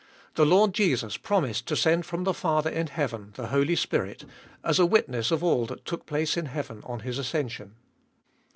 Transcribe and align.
The 0.33 0.47
Lord 0.47 0.73
Jesus 0.73 1.15
promised 1.15 1.67
to 1.67 1.75
send 1.75 2.07
from 2.07 2.23
the 2.23 2.33
Father 2.33 2.71
in 2.71 2.87
heaven 2.87 3.33
the 3.35 3.49
Holy 3.49 3.75
Spirit, 3.75 4.25
as 4.63 4.79
a 4.79 4.85
witness 4.87 5.29
of 5.29 5.43
all 5.43 5.67
that 5.67 5.85
took 5.85 6.07
place 6.07 6.35
in 6.35 6.47
heaven 6.47 6.81
on 6.87 7.01
His 7.01 7.19
ascension. 7.19 7.75